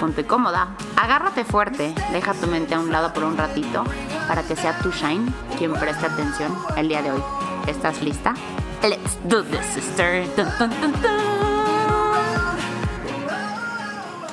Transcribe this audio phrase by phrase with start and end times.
[0.00, 3.84] Ponte cómoda, agárrate fuerte, deja tu mente a un lado por un ratito
[4.28, 7.22] para que sea tu Shine quien preste atención el día de hoy.
[7.66, 8.34] ¿Estás lista?
[8.82, 10.24] Let's do this, sister.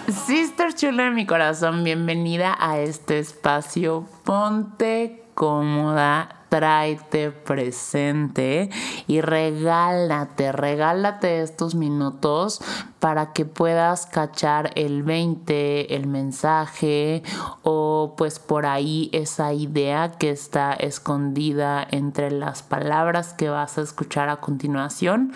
[0.07, 4.07] Sister chula de mi corazón, bienvenida a este espacio.
[4.23, 8.69] Ponte cómoda, tráete presente
[9.07, 12.61] y regálate, regálate estos minutos
[13.01, 17.23] para que puedas cachar el 20, el mensaje
[17.63, 23.81] o pues por ahí esa idea que está escondida entre las palabras que vas a
[23.81, 25.33] escuchar a continuación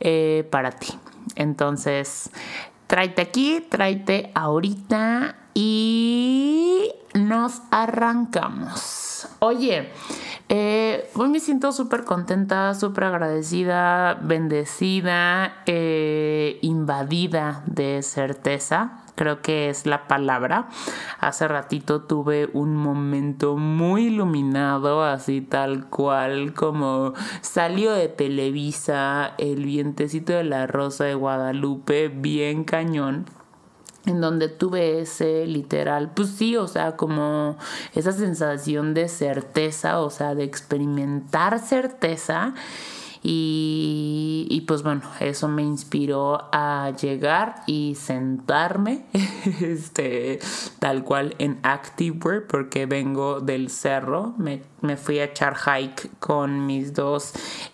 [0.00, 0.88] eh, para ti.
[1.36, 2.30] Entonces,
[2.88, 9.26] tráete aquí, tráete ahorita y nos arrancamos.
[9.38, 9.90] Oye,
[10.48, 19.68] eh, hoy me siento súper contenta, súper agradecida, bendecida, eh, invadida de certeza creo que
[19.68, 20.68] es la palabra.
[21.18, 29.64] Hace ratito tuve un momento muy iluminado, así tal cual como salió de Televisa, el
[29.64, 33.26] vientecito de la Rosa de Guadalupe, bien cañón
[34.06, 37.56] en donde tuve ese literal, pues sí, o sea, como
[37.94, 42.54] esa sensación de certeza, o sea, de experimentar certeza
[43.28, 49.04] y, pues bueno, eso me inspiró a llegar y sentarme,
[49.60, 50.38] este,
[50.78, 54.34] tal cual en Activewear, porque vengo del cerro.
[54.38, 54.62] Me,
[54.96, 57.32] fui a echar hike con mis dos,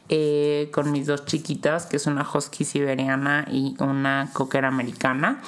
[0.08, 5.42] eh, con mis dos chiquitas, que es una husky siberiana y una cocker americana.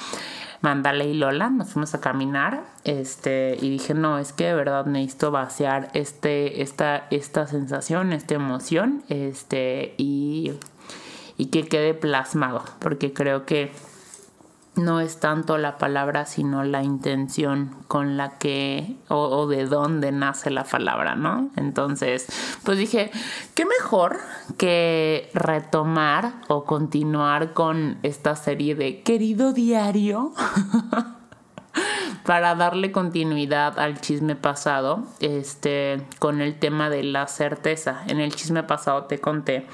[0.65, 4.87] Mandale y Lola, nos fuimos a caminar, este, y dije, no, es que de verdad
[4.87, 10.53] necesito vaciar este, esta, esta sensación, esta emoción, este, y,
[11.37, 13.71] y que quede plasmado, porque creo que
[14.75, 20.49] no es tanto la palabra, sino la intención con la que o, de dónde nace
[20.49, 21.49] la palabra, ¿no?
[21.55, 22.27] Entonces,
[22.63, 23.11] pues dije,
[23.53, 24.17] qué mejor
[24.57, 30.33] que retomar o continuar con esta serie de querido diario.
[32.25, 38.03] para darle continuidad al chisme pasado, este, con el tema de la certeza.
[38.07, 39.67] En el chisme pasado te conté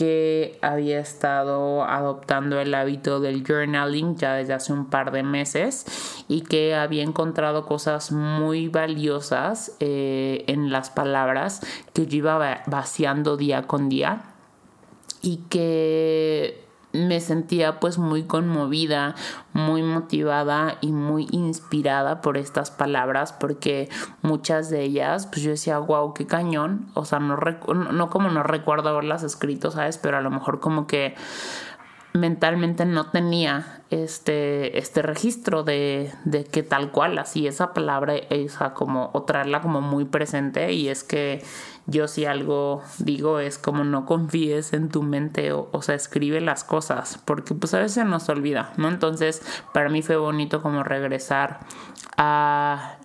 [0.00, 6.24] que había estado adoptando el hábito del journaling ya desde hace un par de meses
[6.26, 11.60] y que había encontrado cosas muy valiosas eh, en las palabras
[11.92, 14.22] que yo iba vaciando día con día
[15.20, 19.14] y que me sentía pues muy conmovida,
[19.52, 23.88] muy motivada y muy inspirada por estas palabras porque
[24.22, 28.42] muchas de ellas pues yo decía wow qué cañón o sea no, no como no
[28.42, 31.14] recuerdo haberlas escrito sabes pero a lo mejor como que
[32.12, 38.74] mentalmente no tenía este, este registro de, de que tal cual así esa palabra esa
[38.74, 41.42] como o traerla como muy presente y es que
[41.86, 46.40] yo si algo digo es como no confíes en tu mente o, o sea, escribe
[46.40, 48.88] las cosas, porque pues a veces nos olvida, ¿no?
[48.88, 49.42] Entonces,
[49.72, 51.60] para mí fue bonito como regresar
[52.16, 52.96] a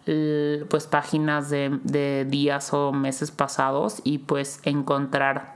[0.70, 5.55] pues páginas de, de días o meses pasados y pues encontrar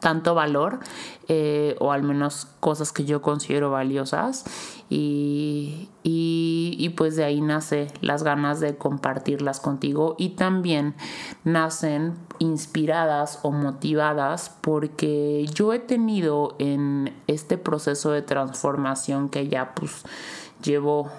[0.00, 0.80] tanto valor
[1.28, 4.44] eh, o al menos cosas que yo considero valiosas.
[4.88, 10.16] Y, y, pues de ahí nace las ganas de compartirlas contigo.
[10.18, 10.94] Y también
[11.44, 19.74] nacen inspiradas o motivadas porque yo he tenido en este proceso de transformación que ya
[19.74, 20.02] pues
[20.62, 21.10] llevo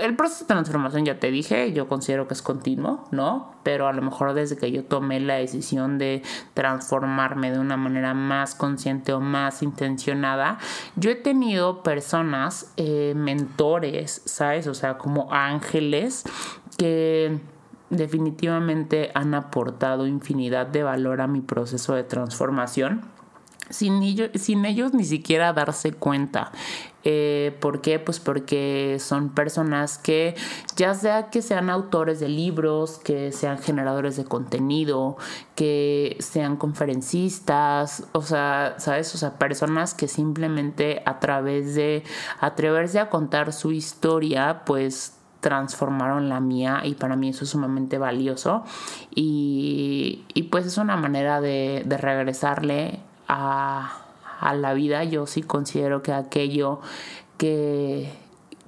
[0.00, 3.54] el proceso de transformación ya te dije, yo considero que es continuo, ¿no?
[3.62, 6.22] Pero a lo mejor desde que yo tomé la decisión de
[6.54, 10.58] transformarme de una manera más consciente o más intencionada,
[10.96, 14.66] yo he tenido personas, eh, mentores, ¿sabes?
[14.66, 16.24] O sea, como ángeles
[16.78, 17.38] que
[17.90, 23.16] definitivamente han aportado infinidad de valor a mi proceso de transformación
[23.70, 26.52] sin ellos, sin ellos ni siquiera darse cuenta.
[27.08, 28.00] Eh, ¿Por qué?
[28.00, 30.34] Pues porque son personas que
[30.74, 35.16] ya sea que sean autores de libros, que sean generadores de contenido,
[35.54, 39.14] que sean conferencistas, o sea, ¿sabes?
[39.14, 42.02] O sea, personas que simplemente a través de
[42.40, 47.98] atreverse a contar su historia, pues transformaron la mía y para mí eso es sumamente
[47.98, 48.64] valioso
[49.14, 52.98] y, pues es una manera de, de regresarle
[53.28, 54.05] a,
[54.38, 56.80] a la vida, yo sí considero que aquello
[57.38, 58.12] que,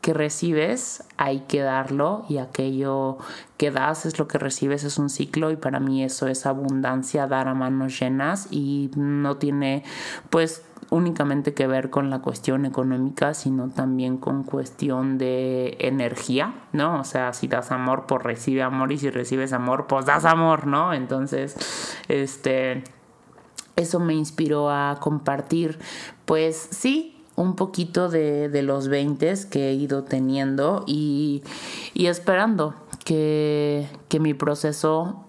[0.00, 3.18] que recibes hay que darlo y aquello
[3.56, 7.26] que das es lo que recibes, es un ciclo y para mí eso es abundancia,
[7.26, 9.84] dar a manos llenas y no tiene
[10.30, 17.00] pues únicamente que ver con la cuestión económica, sino también con cuestión de energía, ¿no?
[17.00, 20.66] O sea, si das amor, pues recibe amor y si recibes amor, pues das amor,
[20.66, 20.94] ¿no?
[20.94, 22.84] Entonces, este
[23.78, 25.78] eso me inspiró a compartir,
[26.24, 31.42] pues sí, un poquito de, de los 20 que he ido teniendo y,
[31.94, 35.24] y esperando que, que mi proceso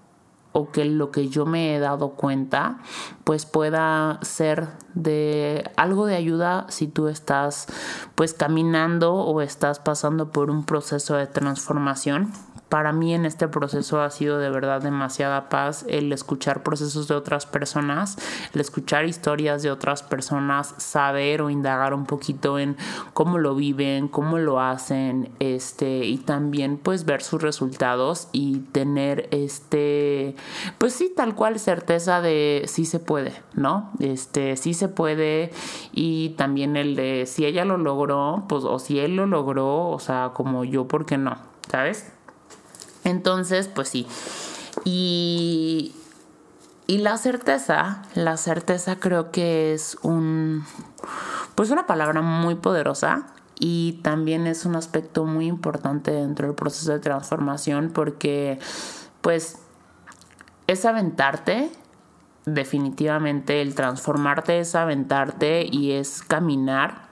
[0.52, 2.80] o que lo que yo me he dado cuenta
[3.24, 7.68] pues pueda ser de algo de ayuda si tú estás
[8.16, 12.32] pues caminando o estás pasando por un proceso de transformación
[12.70, 17.16] para mí en este proceso ha sido de verdad demasiada paz el escuchar procesos de
[17.16, 18.18] otras personas,
[18.54, 22.78] el escuchar historias de otras personas, saber o indagar un poquito en
[23.14, 29.28] cómo lo viven, cómo lo hacen, este, y también pues ver sus resultados y tener
[29.32, 30.36] este,
[30.78, 33.92] pues sí, tal cual certeza de sí se puede, ¿no?
[34.00, 35.52] Este, sí se puede
[35.92, 40.00] y también el de si ella lo logró, pues o si él lo logró, o
[40.00, 41.36] sea, como yo, ¿por qué no?
[41.68, 42.19] ¿Sabes?
[43.10, 44.08] Entonces, pues sí.
[44.86, 45.94] Y,
[46.88, 50.66] y la certeza, la certeza creo que es un,
[51.56, 53.28] pues una palabra muy poderosa
[53.60, 58.58] y también es un aspecto muy importante dentro del proceso de transformación porque,
[59.22, 59.58] pues,
[60.68, 61.70] es aventarte,
[62.46, 67.09] definitivamente el transformarte es aventarte y es caminar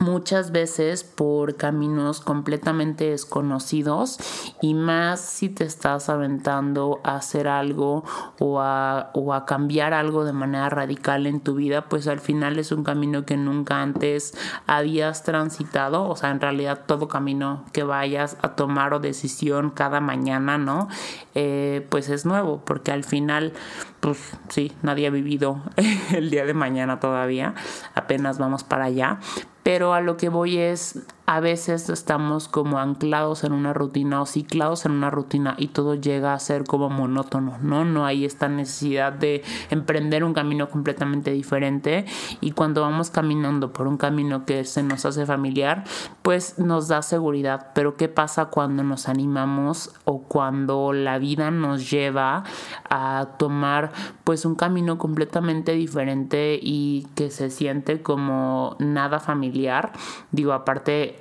[0.00, 4.18] muchas veces por caminos completamente desconocidos
[4.62, 8.04] y más si te estás aventando a hacer algo
[8.38, 12.58] o a, o a cambiar algo de manera radical en tu vida, pues al final
[12.58, 14.34] es un camino que nunca antes
[14.66, 20.00] habías transitado, o sea, en realidad todo camino que vayas a tomar o decisión cada
[20.00, 20.88] mañana, ¿no?
[21.34, 23.52] Eh, pues es nuevo, porque al final,
[24.00, 25.62] pues sí, nadie ha vivido
[26.12, 27.54] el día de mañana todavía,
[27.94, 29.18] apenas vamos para allá,
[29.62, 30.98] pero a lo que voy es
[31.30, 35.94] a veces estamos como anclados en una rutina o ciclados en una rutina y todo
[35.94, 37.84] llega a ser como monótono, ¿no?
[37.84, 42.04] No hay esta necesidad de emprender un camino completamente diferente
[42.40, 45.84] y cuando vamos caminando por un camino que se nos hace familiar,
[46.22, 47.68] pues nos da seguridad.
[47.76, 52.42] Pero ¿qué pasa cuando nos animamos o cuando la vida nos lleva
[52.88, 53.92] a tomar
[54.24, 59.92] pues un camino completamente diferente y que se siente como nada familiar?
[60.32, 61.19] Digo, aparte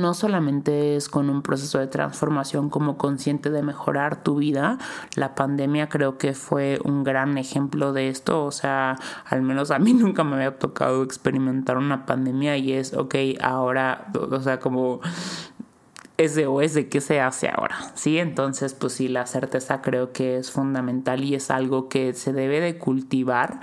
[0.00, 4.78] no solamente es con un proceso de transformación como consciente de mejorar tu vida,
[5.16, 9.78] la pandemia creo que fue un gran ejemplo de esto, o sea, al menos a
[9.78, 15.00] mí nunca me había tocado experimentar una pandemia y es, ok, ahora, o sea, como
[16.16, 18.18] SOS de qué se hace ahora, ¿sí?
[18.18, 22.60] Entonces, pues sí, la certeza creo que es fundamental y es algo que se debe
[22.60, 23.58] de cultivar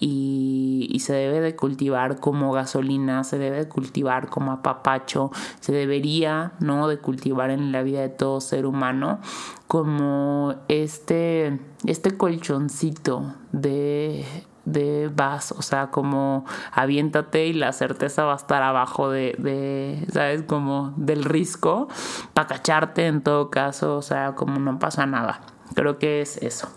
[0.00, 5.72] y, y, se debe de cultivar como gasolina, se debe de cultivar como apapacho, se
[5.72, 6.88] debería, ¿no?
[6.88, 9.20] De cultivar en la vida de todo ser humano
[9.68, 14.24] como este, este colchoncito de
[14.64, 20.06] de vas, o sea, como aviéntate y la certeza va a estar abajo de, de
[20.12, 20.42] ¿sabes?
[20.42, 21.88] Como del risco,
[22.34, 25.40] para cacharte en todo caso, o sea, como no pasa nada.
[25.74, 26.68] Creo que es eso.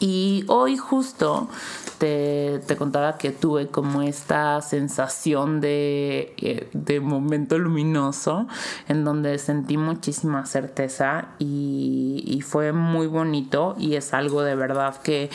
[0.00, 1.48] Y hoy justo
[1.98, 8.48] te, te contaba que tuve como esta sensación de, eh, de, momento luminoso
[8.88, 15.00] en donde sentí muchísima certeza y, y fue muy bonito y es algo de verdad
[15.00, 15.30] que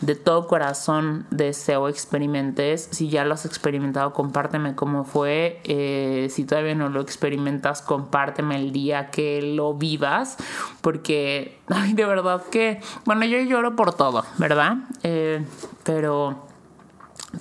[0.00, 2.88] de todo corazón deseo experimentes.
[2.90, 5.60] Si ya lo has experimentado, compárteme cómo fue.
[5.64, 10.36] Eh, si todavía no lo experimentas, compárteme el día que lo vivas.
[10.80, 14.78] Porque, ay, de verdad que, bueno, yo lloro por todo, ¿verdad?
[15.02, 15.44] Eh,
[15.84, 16.46] pero,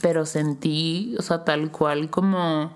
[0.01, 2.73] pero sentí, o sea, tal cual como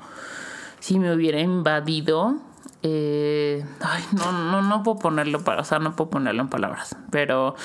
[0.79, 2.37] si me hubiera invadido.
[2.85, 6.97] Eh, ay, no, no, no puedo ponerlo para, o sea, no puedo ponerlo en palabras,
[7.11, 7.55] pero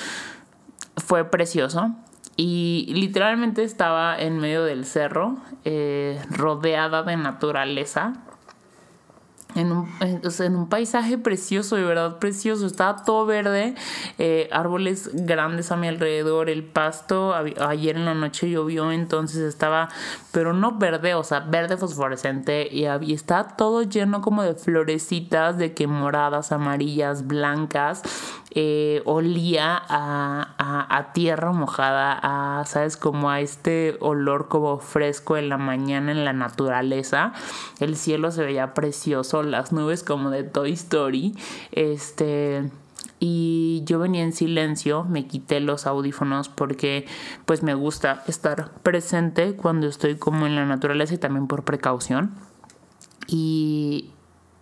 [0.95, 1.93] fue precioso
[2.41, 8.13] y literalmente estaba en medio del cerro, eh, rodeada de naturaleza
[9.55, 12.67] en un, en un, paisaje precioso, de verdad precioso.
[12.67, 13.73] Estaba todo verde,
[14.19, 17.33] eh, árboles grandes a mi alrededor, el pasto.
[17.33, 19.89] Ayer en la noche llovió, entonces estaba,
[20.31, 22.69] pero no verde, o sea, verde fosforescente.
[22.71, 28.03] Y, y estaba todo lleno como de florecitas, de que moradas, amarillas, blancas.
[28.51, 32.97] Eh, olía a, a, tierra mojada, a, ¿sabes?
[32.97, 37.33] Como a este olor como fresco en la mañana en la naturaleza.
[37.79, 41.35] El cielo se veía precioso, las nubes como de Toy Story.
[41.71, 42.69] Este
[43.19, 47.05] y yo venía en silencio, me quité los audífonos porque
[47.45, 52.31] pues me gusta estar presente cuando estoy como en la naturaleza y también por precaución.
[53.27, 54.11] Y,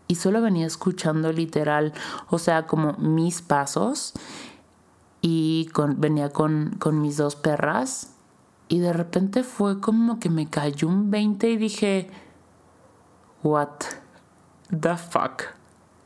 [0.07, 1.93] y solo venía escuchando literal,
[2.29, 4.13] o sea, como mis pasos
[5.21, 8.13] y venía con, con mis dos perras
[8.69, 12.09] y de repente fue como que me cayó un 20 y dije,
[13.43, 13.69] what
[14.69, 15.43] the fuck.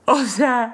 [0.05, 0.73] O sea,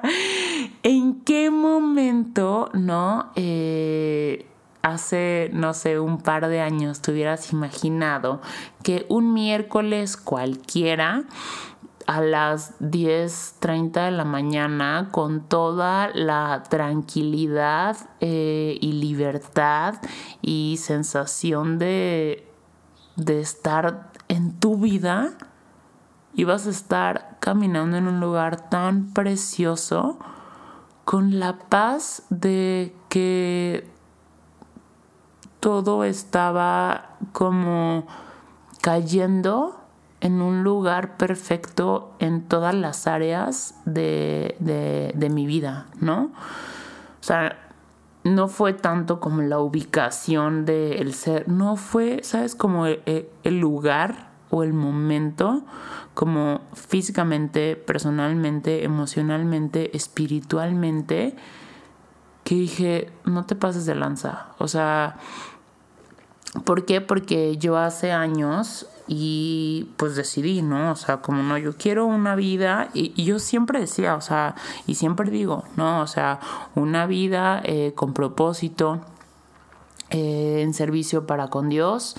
[0.82, 3.30] ¿en qué momento, no?
[3.36, 4.46] Eh,
[4.82, 8.40] hace, no sé, un par de años te hubieras imaginado
[8.82, 11.24] que un miércoles cualquiera
[12.08, 19.96] a las 10.30 de la mañana con toda la tranquilidad eh, y libertad
[20.40, 22.50] y sensación de,
[23.16, 25.34] de estar en tu vida
[26.32, 30.18] y vas a estar caminando en un lugar tan precioso
[31.04, 33.86] con la paz de que
[35.60, 38.06] todo estaba como
[38.80, 39.78] cayendo
[40.20, 46.32] en un lugar perfecto en todas las áreas de, de, mi vida, ¿no?
[47.20, 47.58] O sea,
[48.24, 52.54] no fue tanto como la ubicación del ser, no fue, ¿sabes?
[52.54, 55.62] Como el, el, lugar o el momento,
[56.14, 61.36] como físicamente, personalmente, emocionalmente, espiritualmente,
[62.42, 64.48] que dije, no te pases de lanza.
[64.58, 65.16] O sea,
[66.64, 67.00] ¿por qué?
[67.00, 70.92] Porque yo hace años y pues decidí, ¿no?
[70.92, 74.54] O sea, como no, yo quiero una vida y, yo siempre decía, o sea,
[74.86, 76.00] y siempre digo, ¿no?
[76.00, 76.40] O sea,
[76.74, 79.00] una vida eh, con propósito,
[80.10, 82.16] eh, en servicio para con Dios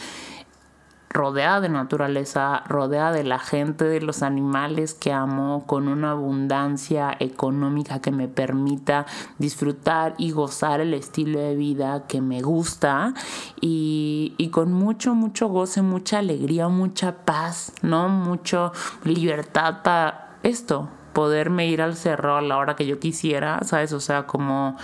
[1.10, 7.16] rodeada de naturaleza, rodeada de la gente, de los animales que amo, con una abundancia
[7.20, 9.08] económica que me permita
[9.40, 13.14] disfrutar y gozar el estilo de vida que me gusta
[13.60, 18.08] y, y con mucho, mucho goce, mucha alegría, mucha paz, ¿no?
[18.08, 18.72] Mucho
[19.04, 23.94] libertad para esto, poderme ir al cerro a la hora que yo quisiera, ¿sabes?
[23.94, 24.78] O sea, como...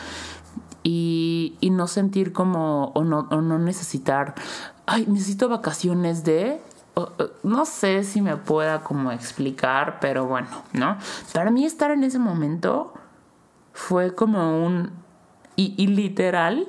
[0.88, 4.36] Y, y, no sentir como o no, o no necesitar
[4.86, 6.62] ay, necesito vacaciones de...
[7.44, 10.98] No sé si me pueda como explicar, pero bueno, ¿no?
[11.34, 12.94] Para mí estar en ese momento
[13.74, 14.92] fue como un...
[15.58, 16.68] Y, literal,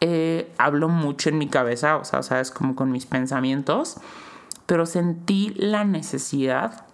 [0.00, 3.98] eh, hablo mucho en mi cabeza, o sea, sabes, como con mis pensamientos,
[4.64, 6.86] pero sentí la necesidad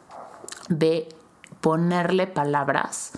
[0.68, 1.09] de
[1.61, 3.12] ponerle palabras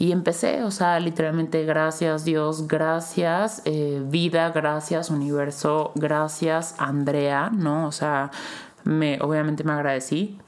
[0.00, 7.86] y empecé, o sea, literalmente gracias Dios, gracias eh, vida, gracias universo, gracias Andrea, ¿no?
[7.86, 8.30] O sea,
[8.82, 10.38] me, obviamente me agradecí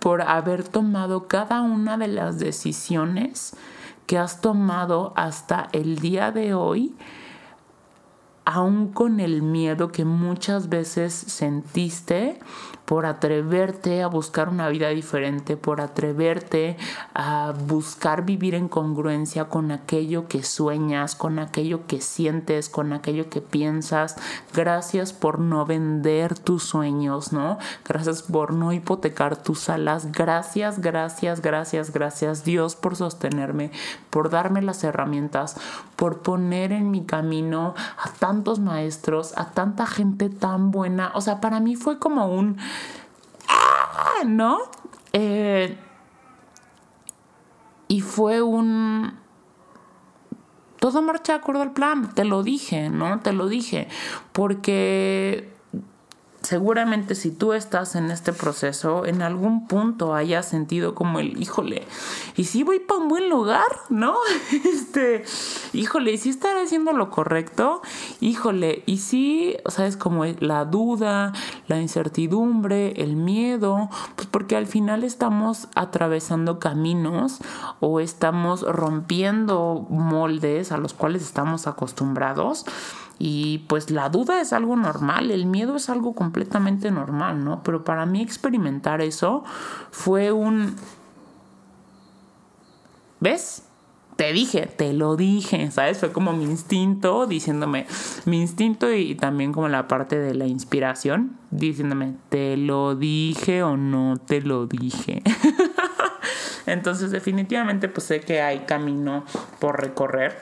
[0.00, 3.54] por haber tomado cada una de las decisiones
[4.06, 6.94] que has tomado hasta el día de hoy,
[8.46, 12.38] aún con el miedo que muchas veces sentiste
[12.84, 16.76] por atreverte a buscar una vida diferente, por atreverte
[17.14, 23.30] a buscar vivir en congruencia con aquello que sueñas, con aquello que sientes, con aquello
[23.30, 24.16] que piensas.
[24.52, 27.58] Gracias por no vender tus sueños, ¿no?
[27.86, 30.12] Gracias por no hipotecar tus alas.
[30.12, 33.70] Gracias, gracias, gracias, gracias Dios por sostenerme,
[34.10, 35.56] por darme las herramientas,
[35.96, 41.12] por poner en mi camino a tantos maestros, a tanta gente tan buena.
[41.14, 42.58] O sea, para mí fue como un.
[44.24, 44.58] ¿No?
[45.12, 45.78] Eh,
[47.88, 49.18] y fue un...
[50.78, 53.20] Todo marcha de acuerdo al plan, te lo dije, ¿no?
[53.20, 53.88] Te lo dije,
[54.32, 55.53] porque
[56.44, 61.86] seguramente si tú estás en este proceso, en algún punto hayas sentido como el, híjole,
[62.36, 63.64] ¿y si voy para un buen lugar?
[63.88, 64.14] ¿No?
[64.74, 65.24] Este,
[65.72, 67.82] híjole, ¿y si estaré haciendo lo correcto?
[68.20, 71.32] Híjole, ¿y si, sabes, como la duda,
[71.66, 73.88] la incertidumbre, el miedo?
[74.16, 77.38] Pues porque al final estamos atravesando caminos
[77.80, 82.66] o estamos rompiendo moldes a los cuales estamos acostumbrados
[83.18, 87.62] Y pues la duda es algo normal, el miedo es algo completamente normal, ¿no?
[87.62, 89.44] Pero para mí experimentar eso
[89.90, 90.76] fue un...
[93.20, 93.64] ¿Ves?
[94.16, 95.98] Te dije, te lo dije, ¿sabes?
[95.98, 97.86] Fue como mi instinto diciéndome,
[98.26, 103.76] mi instinto y también como la parte de la inspiración, diciéndome, te lo dije o
[103.76, 105.22] no te lo dije.
[106.66, 109.24] Entonces definitivamente pues sé que hay camino
[109.58, 110.36] por recorrer.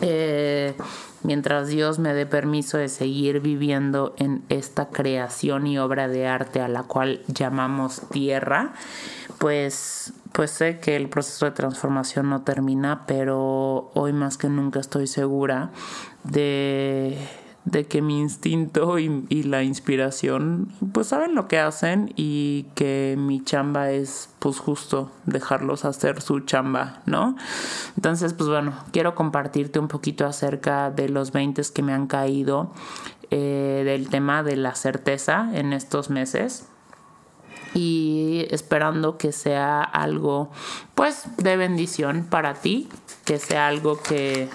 [0.00, 0.74] Eh,
[1.24, 6.60] mientras Dios me dé permiso de seguir viviendo en esta creación y obra de arte
[6.60, 8.74] a la cual llamamos tierra,
[9.38, 14.78] pues, pues sé que el proceso de transformación no termina, pero hoy más que nunca
[14.78, 15.70] estoy segura
[16.22, 17.18] de
[17.64, 23.42] de que mi instinto y, la inspiración pues saben lo que hacen y que mi
[23.42, 27.36] chamba es pues justo dejarlos hacer su chamba, ¿no?
[27.96, 32.70] Entonces pues bueno, quiero compartirte un poquito acerca de los 20 que me han caído
[33.30, 36.66] eh, del tema de la certeza en estos meses
[37.74, 40.50] y esperando que sea algo
[40.94, 42.88] pues de bendición para ti,
[43.24, 44.48] que sea algo que,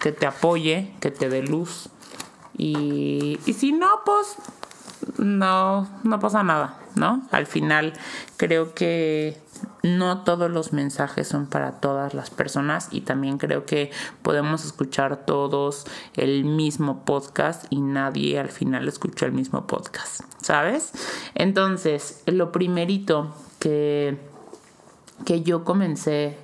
[0.00, 1.90] que te apoye, que te dé luz
[2.56, 4.36] y, y si no, pues
[5.18, 7.22] no, no pasa nada, ¿no?
[7.30, 7.92] Al final
[8.36, 9.40] creo que
[9.82, 13.90] no todos los mensajes son para todas las personas y también creo que
[14.22, 20.92] podemos escuchar todos el mismo podcast y nadie al final escucha el mismo podcast, ¿sabes?
[21.34, 24.18] Entonces, lo primerito que,
[25.24, 26.38] que yo comencé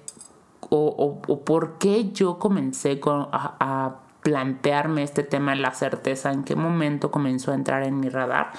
[0.74, 6.44] o, o, por qué yo comencé con, a plantearme este tema en la certeza, en
[6.44, 8.52] qué momento comenzó a entrar en mi radar.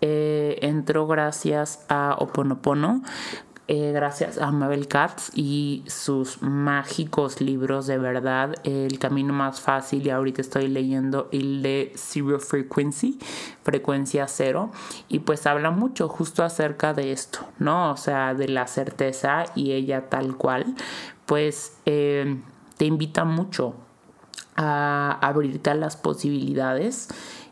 [0.00, 3.02] Eh, entró gracias a Oponopono,
[3.68, 8.54] eh, gracias a Mabel Katz y sus mágicos libros de verdad.
[8.62, 13.18] El camino más fácil, y ahorita estoy leyendo el de Zero Frequency,
[13.62, 14.70] frecuencia cero,
[15.08, 17.90] y pues habla mucho justo acerca de esto, ¿no?
[17.90, 20.76] O sea, de la certeza y ella tal cual,
[21.24, 22.40] pues eh,
[22.76, 23.74] te invita mucho
[24.56, 27.08] a abrirte a las posibilidades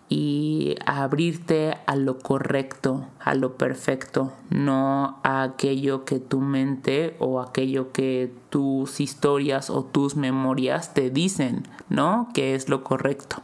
[0.08, 7.16] y a abrirte a lo correcto, a lo perfecto, no a aquello que tu mente
[7.18, 12.28] o aquello que tus historias o tus memorias te dicen, ¿no?
[12.34, 13.42] Que es lo correcto.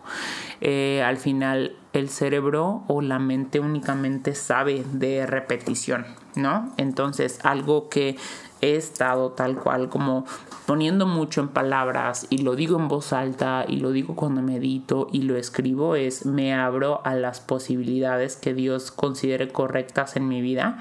[0.61, 6.73] Eh, al final el cerebro o la mente únicamente sabe de repetición, ¿no?
[6.77, 8.16] Entonces algo que
[8.61, 10.25] he estado tal cual como
[10.70, 15.09] poniendo mucho en palabras y lo digo en voz alta y lo digo cuando medito
[15.11, 20.40] y lo escribo es me abro a las posibilidades que Dios considere correctas en mi
[20.40, 20.78] vida.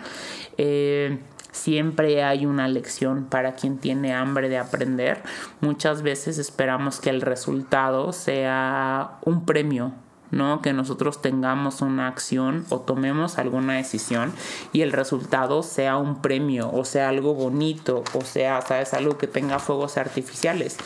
[0.60, 1.18] Eh,
[1.52, 5.24] siempre hay una lección para quien tiene hambre de aprender.
[5.60, 9.92] Muchas veces esperamos que el resultado sea un premio
[10.32, 10.62] ¿no?
[10.62, 14.34] Que nosotros tengamos una acción o tomemos alguna decisión
[14.74, 19.28] y el resultado sea un premio o sea algo bonito o sea, sabes, algo que
[19.28, 20.78] tenga fuegos artificiales.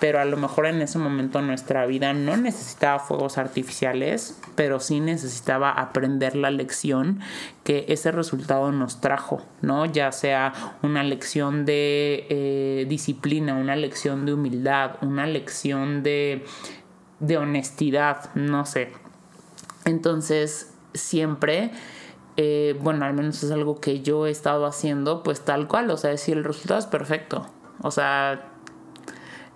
[0.00, 4.98] Pero a lo mejor en ese momento nuestra vida no necesitaba fuegos artificiales, pero sí
[4.98, 7.20] necesitaba aprender la lección
[7.62, 9.86] que ese resultado nos trajo, ¿no?
[9.86, 16.44] Ya sea una lección de eh, disciplina, una lección de humildad, una lección de
[17.22, 18.92] de honestidad, no sé.
[19.86, 21.70] Entonces, siempre,
[22.36, 25.96] eh, bueno, al menos es algo que yo he estado haciendo, pues tal cual, o
[25.96, 27.46] sea, decir, el resultado es perfecto.
[27.80, 28.50] O sea,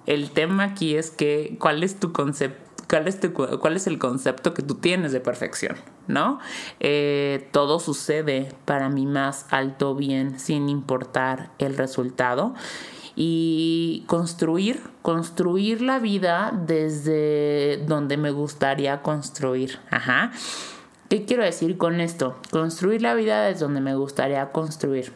[0.06, 2.64] el tema aquí es que, ¿cuál es tu concepto?
[2.88, 3.18] ¿Cuál es,
[3.60, 5.74] ¿Cuál es el concepto que tú tienes de perfección?
[6.06, 6.38] ¿No?
[6.78, 12.54] Eh, todo sucede para mi más alto bien sin importar el resultado
[13.16, 19.78] y construir, construir la vida desde donde me gustaría construir.
[19.90, 20.30] Ajá.
[21.08, 22.36] ¿Qué quiero decir con esto?
[22.50, 25.12] Construir la vida desde donde me gustaría construir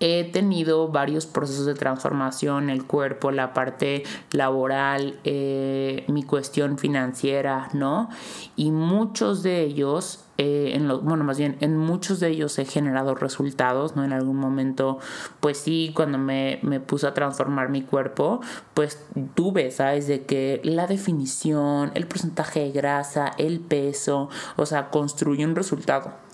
[0.00, 7.68] he tenido varios procesos de transformación, el cuerpo, la parte laboral, eh, mi cuestión financiera,
[7.72, 8.10] ¿no?
[8.56, 12.66] Y muchos de ellos, eh, en lo, bueno, más bien, en muchos de ellos he
[12.66, 14.04] generado resultados, ¿no?
[14.04, 14.98] En algún momento,
[15.40, 18.40] pues sí, cuando me, me puse a transformar mi cuerpo,
[18.74, 19.02] pues
[19.34, 20.06] tuve, ¿sabes?
[20.06, 26.25] De que la definición, el porcentaje de grasa, el peso, o sea, construí un resultado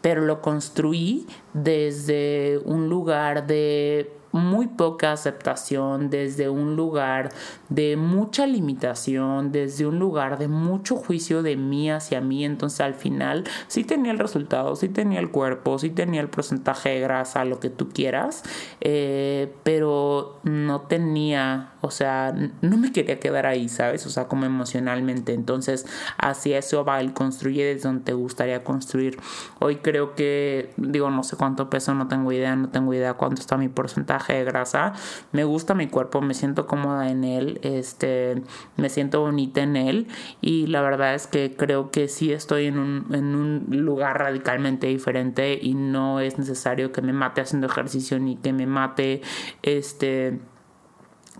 [0.00, 7.30] pero lo construí desde un lugar de muy poca aceptación, desde un lugar
[7.68, 12.44] de mucha limitación, desde un lugar de mucho juicio de mí hacia mí.
[12.44, 16.90] Entonces al final sí tenía el resultado, sí tenía el cuerpo, sí tenía el porcentaje
[16.90, 18.42] de grasa, lo que tú quieras,
[18.80, 24.06] eh, pero no tenía, o sea, no me quería quedar ahí, ¿sabes?
[24.06, 25.32] O sea, como emocionalmente.
[25.32, 25.86] Entonces
[26.18, 29.18] hacia eso va el construye desde donde te gustaría construir.
[29.58, 33.40] Hoy creo que, digo, no sé cuánto peso, no tengo idea, no tengo idea cuánto
[33.40, 34.92] está mi porcentaje de grasa.
[35.32, 38.42] Me gusta mi cuerpo, me siento cómoda en él, este,
[38.76, 40.08] me siento bonita en él
[40.40, 44.86] y la verdad es que creo que sí estoy en un, en un lugar radicalmente
[44.86, 49.22] diferente y no es necesario que me mate haciendo ejercicio ni que me mate
[49.62, 50.40] este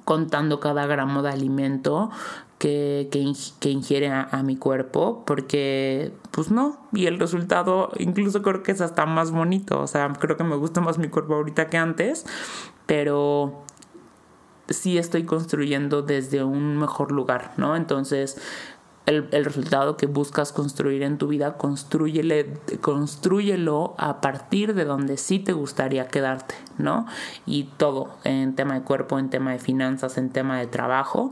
[0.04, 2.10] contando cada gramo de alimento
[2.58, 8.62] que, que, ingiere a, a, mi cuerpo, porque pues no, y el resultado incluso creo
[8.62, 11.68] que es hasta más bonito, o sea, creo que me gusta más mi cuerpo ahorita
[11.68, 12.26] que antes,
[12.86, 13.62] pero
[14.68, 17.76] sí estoy construyendo desde un mejor lugar, ¿no?
[17.76, 18.40] Entonces,
[19.08, 21.56] el, resultado que buscas construir en tu vida,
[22.80, 27.06] construyelo a partir de donde sí te gustaría quedarte, ¿no?
[27.46, 31.30] Y todo, en tema de cuerpo, en tema de finanzas, en tema de trabajo,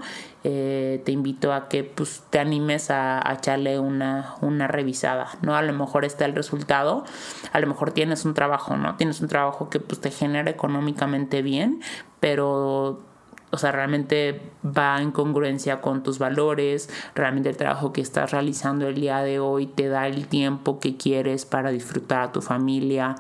[0.49, 5.57] eh, te invito a que pues, te animes a, echarle una, una revisada, ¿no?
[5.57, 7.05] A lo mejor está el resultado,
[7.53, 8.95] a lo mejor tienes un trabajo, ¿no?
[8.95, 11.81] Tienes un trabajo que pues, te genera económicamente bien,
[12.21, 13.03] pero
[13.51, 18.89] o sea, realmente va en congruencia con tus valores, realmente el trabajo que estás realizando
[18.89, 23.15] el día de hoy te da el tiempo que quieres para disfrutar a tu familia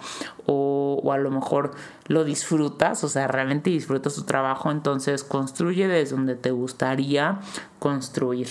[0.46, 1.72] o, o a lo mejor
[2.08, 7.40] lo disfrutas, o sea, realmente disfrutas tu trabajo, entonces construye desde donde te gustaría
[7.78, 8.48] construir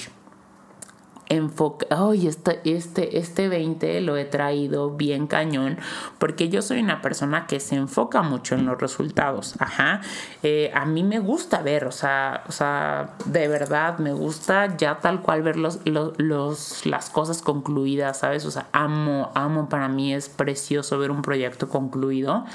[1.29, 5.77] enfoca, ay, este, este, este 20 lo he traído bien cañón,
[6.19, 10.01] porque yo soy una persona que se enfoca mucho en los resultados, ajá,
[10.43, 14.99] eh, a mí me gusta ver, o sea, o sea, de verdad me gusta ya
[14.99, 18.45] tal cual ver los, los, las cosas concluidas, ¿sabes?
[18.45, 22.45] O sea, amo, amo, para mí es precioso ver un proyecto concluido.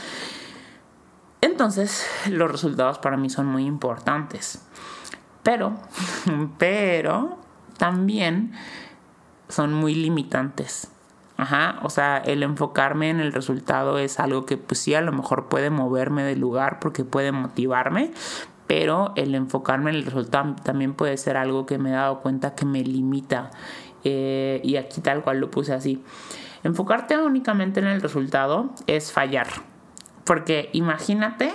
[1.41, 4.63] Entonces, los resultados para mí son muy importantes.
[5.43, 5.73] Pero,
[6.59, 7.39] pero,
[7.81, 8.53] también
[9.49, 10.93] son muy limitantes.
[11.83, 15.49] O sea, el enfocarme en el resultado es algo que pues sí a lo mejor
[15.49, 18.11] puede moverme del lugar porque puede motivarme,
[18.67, 22.55] pero el enfocarme en el resultado también puede ser algo que me he dado cuenta
[22.55, 23.51] que me limita.
[24.05, 26.05] Eh, y aquí tal cual lo puse así.
[26.63, 29.47] Enfocarte únicamente en el resultado es fallar.
[30.25, 31.55] Porque imagínate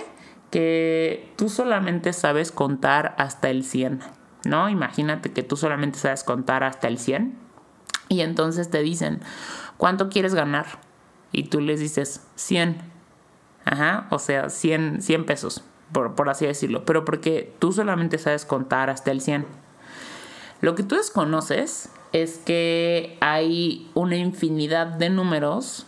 [0.50, 4.15] que tú solamente sabes contar hasta el 100.
[4.46, 4.68] ¿No?
[4.68, 7.34] Imagínate que tú solamente sabes contar hasta el 100
[8.08, 9.20] y entonces te dicen,
[9.76, 10.66] ¿cuánto quieres ganar?
[11.32, 12.78] Y tú les dices, 100.
[13.64, 18.44] Ajá, o sea, 100, 100 pesos, por, por así decirlo, pero porque tú solamente sabes
[18.44, 19.44] contar hasta el 100.
[20.60, 25.84] Lo que tú desconoces es que hay una infinidad de números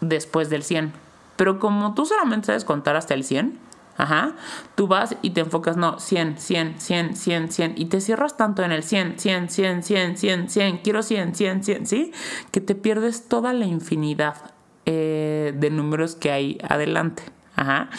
[0.00, 0.92] después del 100.
[1.36, 3.58] Pero como tú solamente sabes contar hasta el 100,
[4.00, 4.34] Ajá.
[4.76, 7.74] Tú vas y te enfocas, no, 100, 100, 100, 100, 100.
[7.76, 10.78] Y te cierras tanto en el 100, 100, 100, 100, 100, 100.
[10.78, 12.12] Quiero 100, 100, 100, ¿sí?
[12.50, 14.54] Que te pierdes toda la infinidad
[14.86, 17.24] eh, de números que hay adelante.
[17.56, 17.90] Ajá.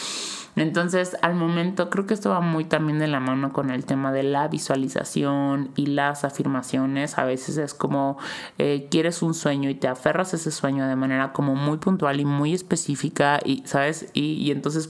[0.56, 4.12] Entonces, al momento, creo que esto va muy también de la mano con el tema
[4.12, 7.20] de la visualización y las afirmaciones.
[7.20, 8.18] A veces es como
[8.58, 12.20] eh, quieres un sueño y te aferras a ese sueño de manera como muy puntual
[12.20, 14.10] y muy específica y, ¿sabes?
[14.14, 14.90] Y, y entonces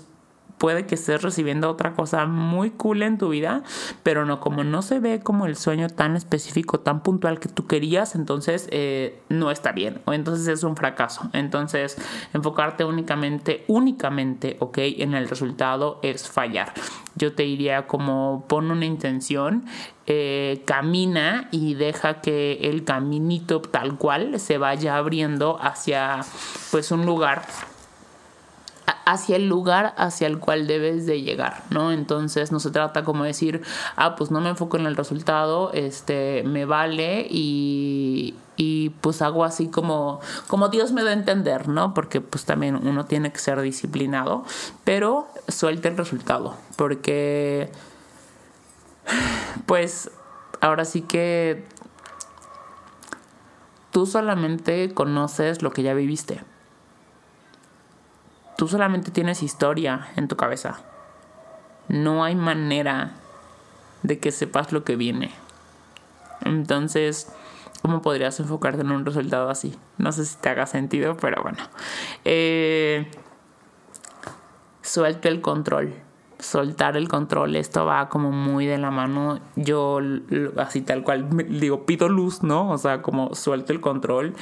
[0.61, 3.63] puede que estés recibiendo otra cosa muy cool en tu vida,
[4.03, 7.65] pero no, como no se ve como el sueño tan específico, tan puntual que tú
[7.65, 11.31] querías, entonces eh, no está bien, o entonces es un fracaso.
[11.33, 11.97] Entonces,
[12.35, 16.71] enfocarte únicamente, únicamente, ok, en el resultado es fallar.
[17.15, 19.65] Yo te diría como pon una intención,
[20.05, 26.21] eh, camina y deja que el caminito tal cual se vaya abriendo hacia
[26.69, 27.47] pues un lugar
[29.05, 31.91] hacia el lugar hacia el cual debes de llegar, ¿no?
[31.91, 33.61] Entonces no se trata como decir,
[33.95, 39.43] ah, pues no me enfoco en el resultado, este, me vale y, y pues hago
[39.43, 41.93] así como, como Dios me da a entender, ¿no?
[41.93, 44.43] Porque pues también uno tiene que ser disciplinado,
[44.83, 47.71] pero suelte el resultado, porque
[49.65, 50.11] pues
[50.59, 51.65] ahora sí que
[53.91, 56.43] tú solamente conoces lo que ya viviste
[58.57, 60.79] tú solamente tienes historia en tu cabeza.
[61.87, 63.13] No hay manera
[64.03, 65.31] de que sepas lo que viene.
[66.45, 67.31] Entonces,
[67.81, 69.77] ¿cómo podrías enfocarte en un resultado así?
[69.97, 71.59] No sé si te haga sentido, pero bueno.
[72.25, 73.09] Eh,
[75.23, 75.93] el control
[76.41, 79.39] soltar el control, esto va como muy de la mano.
[79.55, 79.99] Yo
[80.57, 82.69] así tal cual digo, pido luz, ¿no?
[82.71, 84.33] O sea, como suelto el control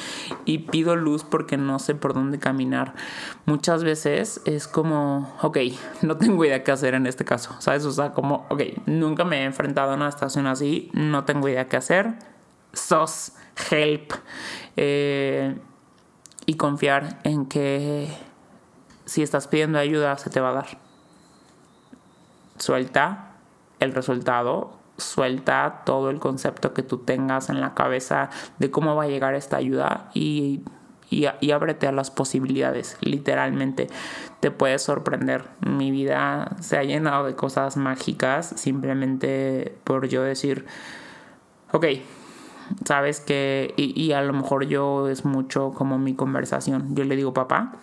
[0.46, 2.96] y pido luz porque no sé por dónde caminar.
[3.46, 5.58] Muchas veces es como, ok,
[6.02, 7.86] no tengo idea qué hacer en este caso, ¿sabes?
[7.86, 11.68] O sea, como, ok, nunca me he enfrentado a una estación así, no tengo idea
[11.68, 12.16] qué hacer.
[12.72, 13.34] SOS,
[13.72, 14.14] help.
[14.78, 15.58] Eh,
[16.46, 18.08] y confiar en que
[19.06, 20.89] si estás pidiendo ayuda se te va a dar
[22.60, 23.32] suelta
[23.80, 29.04] el resultado, suelta todo el concepto que tú tengas en la cabeza de cómo va
[29.04, 30.62] a llegar esta ayuda y,
[31.10, 32.98] y, ábrete a las posibilidades.
[33.02, 33.88] Literalmente
[34.40, 35.46] te puedes sorprender.
[35.62, 40.66] Mi vida se ha llenado de cosas mágicas simplemente por yo decir,
[41.72, 41.86] ok,
[42.86, 46.96] sabes que, y, y a lo mejor yo es mucho como mi conversación.
[46.96, 47.74] Yo le digo, papá,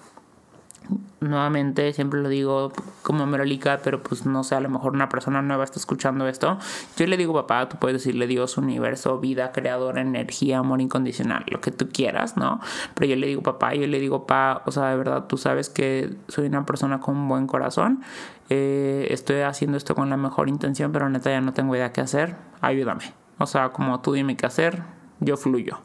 [1.20, 2.72] nuevamente siempre lo digo
[3.03, 6.59] como merolica, pero pues no sé, a lo mejor una persona nueva está escuchando esto.
[6.96, 11.61] Yo le digo papá, tú puedes decirle Dios, universo, vida, creador, energía, amor incondicional, lo
[11.61, 12.61] que tú quieras, ¿no?
[12.94, 15.68] Pero yo le digo papá, yo le digo papá, o sea, de verdad tú sabes
[15.68, 18.03] que soy una persona con un buen corazón,
[18.49, 22.01] eh, estoy haciendo esto con la mejor intención, pero neta ya no tengo idea qué
[22.01, 23.12] hacer, ayúdame.
[23.38, 24.83] O sea, como tú dime qué hacer,
[25.20, 25.79] yo fluyo.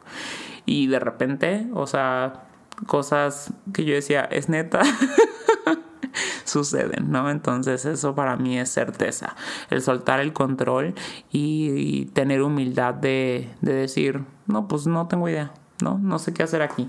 [0.64, 2.44] Y de repente, o sea,
[2.86, 4.82] cosas que yo decía, es neta,
[6.44, 7.30] suceden, ¿no?
[7.30, 9.34] Entonces eso para mí es certeza,
[9.70, 10.94] el soltar el control
[11.30, 15.98] y, tener humildad de, decir, no, pues no tengo idea, ¿no?
[15.98, 16.88] No sé qué hacer aquí.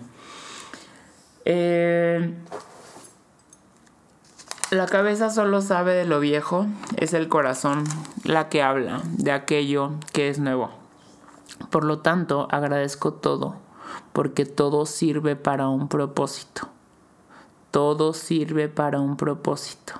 [1.45, 2.34] Eh,
[4.71, 6.65] la cabeza solo sabe de lo viejo,
[6.97, 7.84] es el corazón
[8.23, 10.71] la que habla de aquello que es nuevo.
[11.69, 13.62] Por lo tanto, agradezco todo
[14.13, 16.69] porque todo sirve para un propósito.
[17.71, 19.93] Todo sirve para un propósito.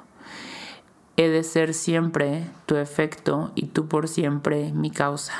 [1.17, 5.34] He de ser siempre tu efecto y tú por siempre mi causa.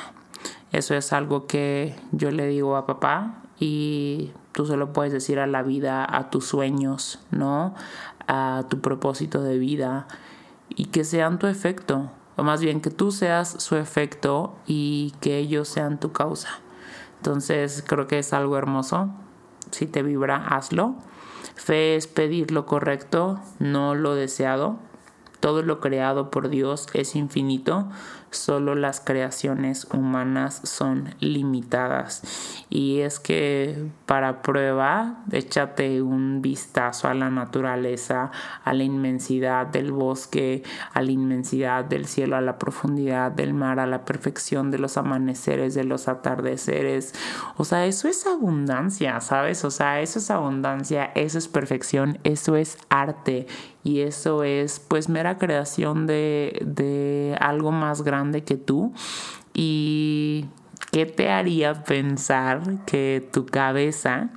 [0.72, 5.38] Eso es algo que yo le digo a papá y tú se lo puedes decir
[5.38, 7.74] a la vida, a tus sueños, ¿no?
[8.26, 10.06] A tu propósito de vida
[10.68, 15.38] y que sean tu efecto, o más bien que tú seas su efecto y que
[15.38, 16.60] ellos sean tu causa.
[17.24, 19.08] Entonces creo que es algo hermoso.
[19.70, 20.94] Si te vibra, hazlo.
[21.54, 24.76] Fe es pedir lo correcto, no lo deseado.
[25.40, 27.88] Todo lo creado por Dios es infinito
[28.36, 32.64] solo las creaciones humanas son limitadas.
[32.70, 38.30] Y es que para prueba, échate un vistazo a la naturaleza,
[38.64, 43.78] a la inmensidad del bosque, a la inmensidad del cielo, a la profundidad del mar,
[43.80, 47.14] a la perfección de los amaneceres, de los atardeceres.
[47.56, 49.64] O sea, eso es abundancia, ¿sabes?
[49.64, 53.46] O sea, eso es abundancia, eso es perfección, eso es arte
[53.84, 58.92] y eso es pues mera creación de, de algo más grande que tú
[59.52, 60.46] y
[60.90, 64.30] qué te haría pensar que tu cabeza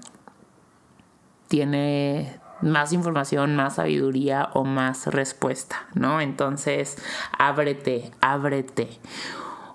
[1.47, 6.21] tiene más información, más sabiduría o más respuesta, ¿no?
[6.21, 6.97] Entonces,
[7.37, 8.89] ábrete, ábrete.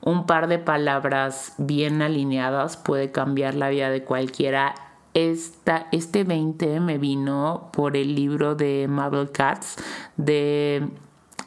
[0.01, 4.75] Un par de palabras bien alineadas puede cambiar la vida de cualquiera
[5.15, 9.77] esta, este 20 me vino por el libro de Mabel Katz
[10.17, 10.89] de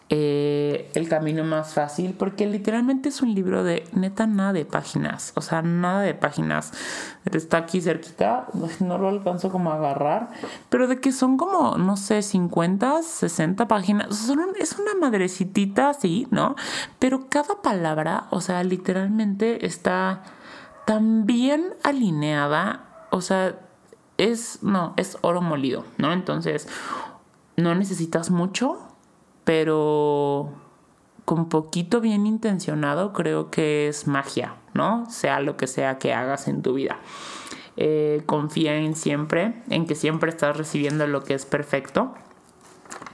[0.10, 5.34] eh, El camino más fácil, porque literalmente es un libro de neta nada de páginas,
[5.36, 6.72] o sea, nada de páginas.
[7.32, 8.48] Está aquí cerquita,
[8.80, 10.30] no lo alcanzo como a agarrar,
[10.70, 16.56] pero de que son como, no sé, 50, 60 páginas, es una madrecitita así, ¿no?
[17.00, 20.22] Pero cada palabra, o sea, literalmente está
[20.86, 23.58] tan bien alineada o sea,
[24.18, 26.12] es, no, es oro molido, ¿no?
[26.12, 26.68] Entonces,
[27.56, 28.78] no necesitas mucho,
[29.45, 30.51] pero
[31.23, 35.10] con poquito bien intencionado creo que es magia, ¿no?
[35.10, 36.99] Sea lo que sea que hagas en tu vida.
[37.77, 42.13] Eh, confía en siempre, en que siempre estás recibiendo lo que es perfecto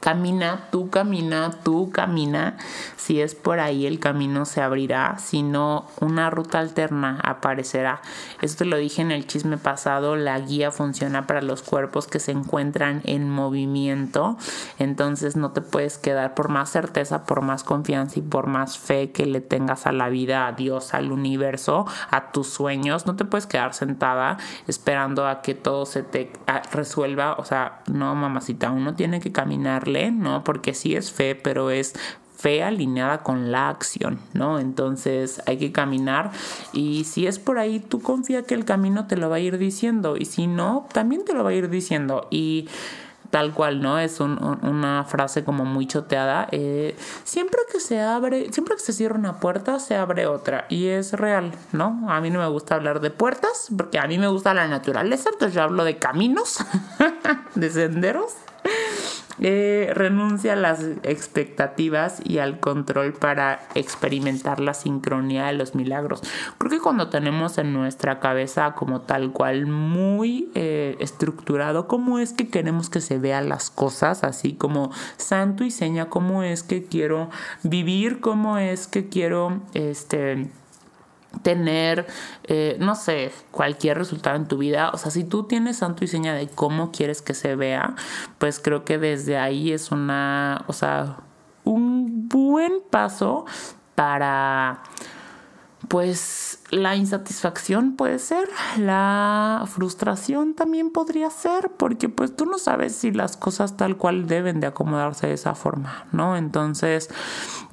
[0.02, 2.58] Camina, tú camina, tú camina.
[2.98, 8.02] Si es por ahí el camino se abrirá, si no una ruta alterna aparecerá.
[8.42, 12.32] Esto lo dije en el chisme pasado, la guía funciona para los cuerpos que se
[12.32, 14.38] encuentran en movimiento.
[14.80, 19.12] Entonces no te puedes quedar por más certeza, por más confianza y por más fe
[19.12, 23.06] que le tengas a la vida, a Dios, al universo, a tus sueños.
[23.06, 24.38] No te puedes quedar sentada
[24.68, 26.32] esperando a que todo se te
[26.72, 27.36] resuelva.
[27.38, 30.44] O sea, no, mamacita, uno tiene que caminar ¿no?
[30.44, 31.94] Porque sí es fe, pero es
[32.42, 34.60] fe alineada con la acción, ¿no?
[34.60, 36.32] Entonces hay que caminar
[36.74, 39.60] y si es por ahí, tú confía que el camino te lo va a ir
[39.60, 42.68] diciendo y si no, también te lo va a ir diciendo y
[43.32, 43.98] tal cual, ¿no?
[43.98, 46.48] Es una frase como muy choteada.
[46.52, 50.66] Eh, siempre que se abre, siempre que se cierra una puerta, se abre otra.
[50.70, 52.08] Y es real, ¿no?
[52.10, 55.30] A mí no me gusta hablar de puertas, porque a mí me gusta la naturaleza,
[55.32, 56.60] entonces yo hablo de caminos,
[57.56, 58.34] de senderos.
[59.40, 66.22] Eh, renuncia a las expectativas y al control para experimentar la sincronía de los milagros.
[66.58, 72.34] Creo que cuando tenemos en nuestra cabeza como tal cual muy eh, estructurado cómo es
[72.34, 76.86] que queremos que se vean las cosas, así como santo y seña, cómo es que
[76.86, 77.30] quiero
[77.64, 80.50] vivir, cómo es que quiero este
[81.44, 82.08] tener,
[82.44, 84.92] eh, no sé, cualquier resultado en tu vida.
[84.94, 87.96] O sea, si tú tienes santo y de cómo quieres que se vea,
[88.38, 91.18] pues creo que desde ahí es una, o sea,
[91.64, 93.46] un buen paso
[93.96, 94.82] para,
[95.92, 102.96] pues, la insatisfacción puede ser, la frustración también podría ser, porque pues tú no sabes
[102.96, 106.38] si las cosas tal cual deben de acomodarse de esa forma, ¿no?
[106.38, 107.10] Entonces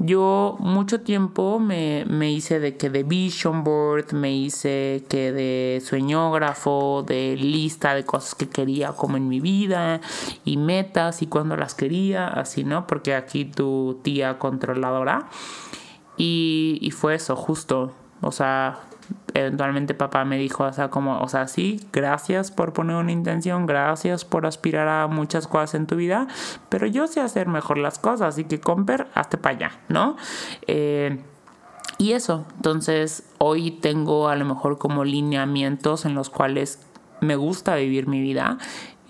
[0.01, 5.81] yo mucho tiempo me, me hice de que de vision board, me hice que de
[5.87, 10.01] sueñógrafo, de lista de cosas que quería como en mi vida
[10.45, 12.89] y metas y cuando las quería, así, ¿no?
[12.89, 15.29] Porque aquí tu tía controladora.
[16.17, 17.95] Y, y fue eso, justo.
[18.21, 18.81] O sea,
[19.35, 23.67] eventualmente papá me dijo, o sea, como, o sea, sí, gracias por poner una intención,
[23.67, 26.27] gracias por aspirar a muchas cosas en tu vida,
[26.69, 30.17] pero yo sé hacer mejor las cosas, así que Comper, hazte para allá, ¿no?
[30.67, 31.23] Eh,
[31.99, 36.81] y eso, entonces hoy tengo a lo mejor como lineamientos en los cuales
[37.21, 38.59] me gusta vivir mi vida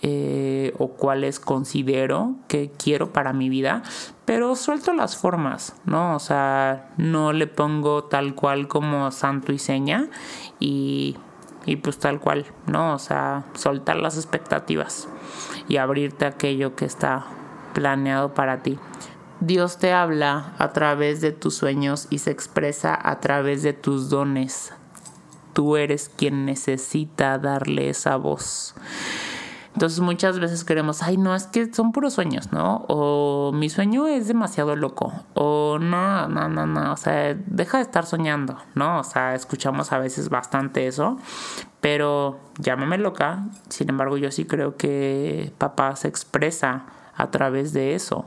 [0.00, 3.82] eh, o cuáles considero que quiero para mi vida,
[4.24, 6.14] pero suelto las formas, ¿no?
[6.14, 10.08] O sea, no le pongo tal cual como santo y seña
[10.61, 11.16] y,
[11.66, 12.94] y pues tal cual, ¿no?
[12.94, 15.08] O sea, soltar las expectativas
[15.66, 17.26] y abrirte a aquello que está
[17.74, 18.78] planeado para ti.
[19.40, 24.11] Dios te habla a través de tus sueños y se expresa a través de tus
[24.11, 24.72] dones.
[25.52, 28.74] Tú eres quien necesita darle esa voz.
[29.79, 32.85] Entonces muchas veces queremos, ay, no, es que son puros sueños, ¿no?
[32.88, 35.12] O mi sueño es demasiado loco.
[35.35, 38.99] O no, no, no, no, o sea, deja de estar soñando, ¿no?
[38.99, 41.17] O sea, escuchamos a veces bastante eso.
[41.81, 43.45] Pero llámame loca.
[43.69, 48.27] Sin embargo, yo sí creo que papá se expresa a través de eso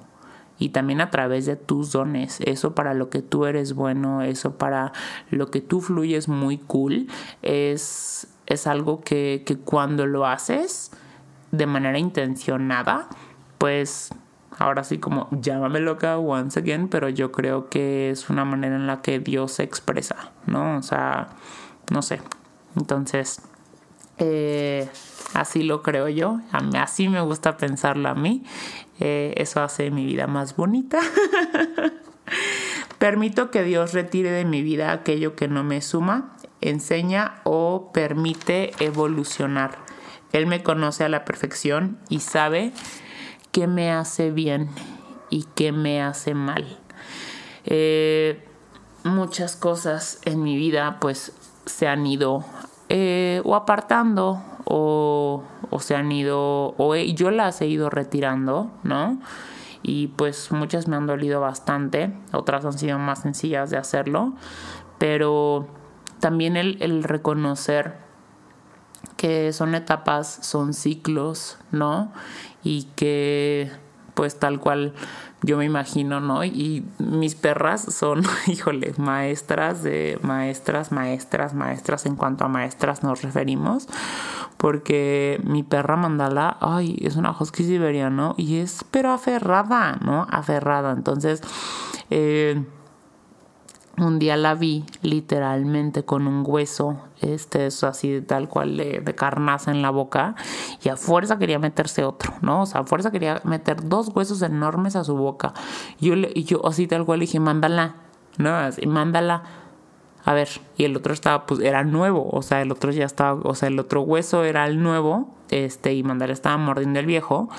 [0.57, 2.39] y también a través de tus dones.
[2.39, 4.93] Eso para lo que tú eres bueno, eso para
[5.29, 7.07] lo que tú fluyes muy cool,
[7.41, 10.91] es, es algo que, que cuando lo haces
[11.51, 13.07] de manera intencionada,
[13.57, 14.13] pues
[14.57, 18.87] ahora sí como llámame loca once again, pero yo creo que es una manera en
[18.87, 20.77] la que Dios se expresa, ¿no?
[20.77, 21.29] O sea,
[21.89, 22.21] no sé.
[22.75, 23.41] Entonces,
[24.17, 24.87] eh,
[25.33, 26.39] así lo creo yo,
[26.77, 28.43] así me gusta pensarlo a mí,
[28.99, 30.99] eh, eso hace mi vida más bonita.
[32.99, 38.71] Permito que Dios retire de mi vida aquello que no me suma, enseña o permite
[38.79, 39.90] evolucionar.
[40.33, 42.71] Él me conoce a la perfección y sabe
[43.51, 44.69] qué me hace bien
[45.29, 46.77] y qué me hace mal.
[47.65, 48.43] Eh,
[49.03, 51.33] muchas cosas en mi vida pues
[51.65, 52.43] se han ido
[52.89, 55.43] eh, o apartando o,
[55.79, 59.19] se han ido o yo las he ido retirando, ¿no?
[59.83, 64.33] Y pues muchas me han dolido bastante, otras han sido más sencillas de hacerlo,
[64.99, 65.67] pero
[66.19, 67.95] también el, el reconocer
[69.17, 72.11] que son etapas, son ciclos, ¿no?
[72.63, 73.71] Y que
[74.13, 74.93] pues tal cual
[75.43, 76.43] yo me imagino, ¿no?
[76.43, 83.21] Y mis perras son, híjole, maestras de maestras, maestras, maestras en cuanto a maestras nos
[83.23, 83.87] referimos,
[84.57, 90.27] porque mi perra mandala, ay, es una husky siberiano y es pero aferrada, ¿no?
[90.29, 90.91] Aferrada.
[90.91, 91.41] Entonces,
[92.11, 92.63] eh,
[93.97, 99.71] un día la vi literalmente con un hueso, este, eso así tal cual de, carnaza
[99.71, 100.35] en la boca,
[100.83, 102.61] y a fuerza quería meterse otro, ¿no?
[102.61, 105.53] O sea, a fuerza quería meter dos huesos enormes a su boca.
[105.99, 107.95] Yo le, yo así tal cual le dije, mándala,
[108.37, 108.51] ¿no?
[108.87, 109.43] Mándala.
[110.23, 113.41] A ver, y el otro estaba, pues era nuevo, o sea, el otro ya estaba,
[113.43, 117.49] o sea, el otro hueso era el nuevo, este, y Mandala estaba mordiendo el viejo.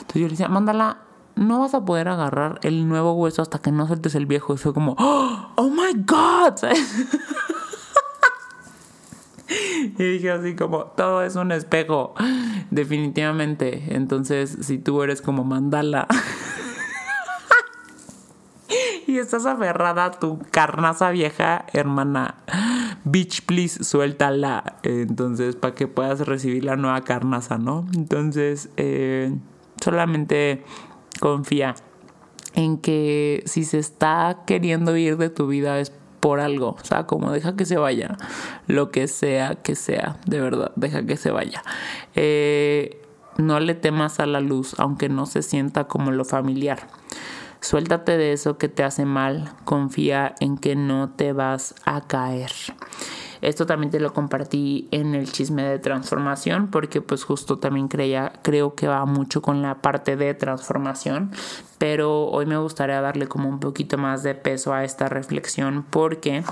[0.00, 0.98] Entonces yo le decía, mándala
[1.36, 4.54] no vas a poder agarrar el nuevo hueso hasta que no sueltes el viejo.
[4.54, 6.54] Y fue como, oh my god.
[9.98, 12.14] y dije así como, todo es un espejo.
[12.70, 13.94] Definitivamente.
[13.94, 16.06] Entonces, si tú eres como mandala.
[19.06, 22.36] y estás aferrada a tu carnaza vieja, hermana.
[23.04, 24.76] Bitch, please, suéltala.
[24.82, 27.86] Entonces, para que puedas recibir la nueva carnaza, ¿no?
[27.94, 29.34] Entonces, eh
[29.82, 30.62] Solamente
[31.22, 31.76] confía
[32.54, 37.06] en que si se está queriendo ir de tu vida es por algo, o sea,
[37.06, 38.16] como deja que se vaya,
[38.66, 41.62] lo que sea que sea, de verdad, deja que se vaya.
[42.16, 43.00] Eh,
[43.38, 46.88] no le temas a la luz, aunque no se sienta como lo familiar.
[47.60, 52.50] Suéltate de eso que te hace mal, confía en que no te vas a caer.
[53.42, 58.32] Esto también te lo compartí en el chisme de transformación porque pues justo también creía,
[58.42, 61.32] creo que va mucho con la parte de transformación,
[61.78, 66.44] pero hoy me gustaría darle como un poquito más de peso a esta reflexión porque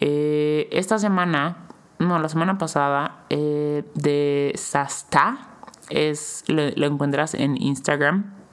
[0.00, 1.66] eh, esta semana,
[1.98, 5.48] no, la semana pasada eh, de Sasta,
[5.88, 8.43] es, lo encuentras en Instagram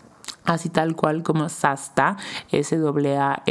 [0.46, 2.18] así tal cual como Sasta,
[2.52, 3.50] S-A-S-T-A-H,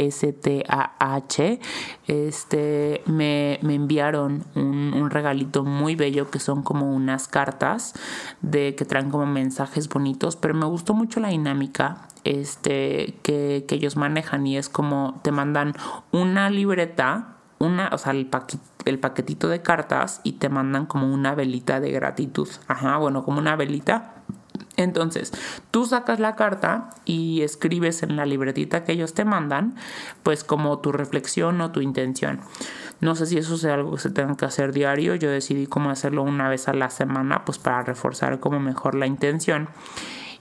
[2.07, 7.93] este, me, me enviaron un, un, regalito muy bello que son como unas cartas
[8.41, 13.75] de que traen como mensajes bonitos, pero me gustó mucho la dinámica este, que, que
[13.75, 15.73] ellos manejan y es como te mandan
[16.11, 18.27] una libreta una, o sea, el,
[18.85, 22.49] el, paquetito de cartas y te mandan como una velita de gratitud.
[22.67, 24.20] Ajá, bueno, como una velita
[24.77, 25.31] entonces,
[25.69, 29.75] tú sacas la carta y escribes en la libretita que ellos te mandan,
[30.23, 32.39] pues como tu reflexión o tu intención.
[32.99, 35.89] No sé si eso sea algo que se tenga que hacer diario, yo decidí cómo
[35.89, 39.69] hacerlo una vez a la semana, pues para reforzar como mejor la intención.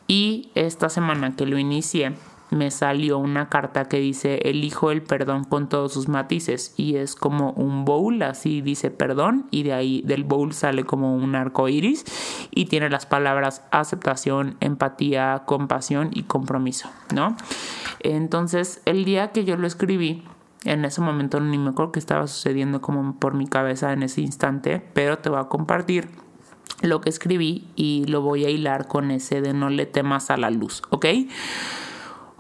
[0.07, 2.15] Y esta semana que lo inicié,
[2.51, 7.15] me salió una carta que dice elijo el perdón con todos sus matices y es
[7.15, 11.69] como un bowl, así dice perdón y de ahí del bowl sale como un arco
[11.69, 12.05] iris
[12.51, 17.37] y tiene las palabras aceptación, empatía, compasión y compromiso, ¿no?
[18.01, 20.25] Entonces el día que yo lo escribí,
[20.65, 24.21] en ese momento ni me acuerdo qué estaba sucediendo como por mi cabeza en ese
[24.21, 26.09] instante, pero te voy a compartir
[26.83, 30.37] lo que escribí y lo voy a hilar con ese de no le temas a
[30.37, 31.07] la luz, ¿ok?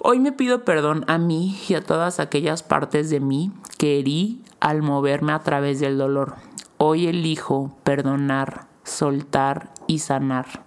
[0.03, 4.43] Hoy me pido perdón a mí y a todas aquellas partes de mí que herí
[4.59, 6.37] al moverme a través del dolor.
[6.79, 10.65] Hoy elijo perdonar, soltar y sanar,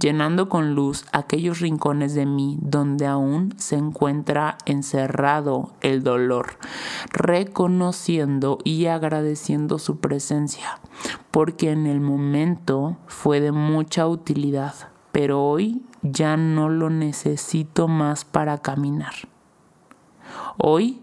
[0.00, 6.56] llenando con luz aquellos rincones de mí donde aún se encuentra encerrado el dolor,
[7.12, 10.80] reconociendo y agradeciendo su presencia,
[11.30, 14.72] porque en el momento fue de mucha utilidad,
[15.12, 19.14] pero hoy ya no lo necesito más para caminar.
[20.58, 21.02] Hoy